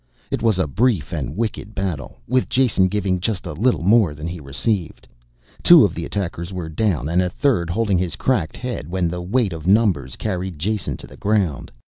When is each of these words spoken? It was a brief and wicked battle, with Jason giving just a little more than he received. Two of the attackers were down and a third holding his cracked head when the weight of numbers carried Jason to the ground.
It 0.31 0.41
was 0.41 0.57
a 0.57 0.65
brief 0.65 1.13
and 1.13 1.37
wicked 1.37 1.75
battle, 1.75 2.17
with 2.27 2.49
Jason 2.49 2.87
giving 2.87 3.19
just 3.19 3.45
a 3.45 3.53
little 3.53 3.83
more 3.83 4.15
than 4.15 4.25
he 4.25 4.39
received. 4.39 5.07
Two 5.61 5.85
of 5.85 5.93
the 5.93 6.05
attackers 6.05 6.51
were 6.51 6.69
down 6.69 7.07
and 7.07 7.21
a 7.21 7.29
third 7.29 7.69
holding 7.69 7.99
his 7.99 8.15
cracked 8.15 8.57
head 8.57 8.89
when 8.89 9.07
the 9.09 9.21
weight 9.21 9.53
of 9.53 9.67
numbers 9.67 10.15
carried 10.15 10.57
Jason 10.57 10.97
to 10.97 11.05
the 11.05 11.17
ground. 11.17 11.71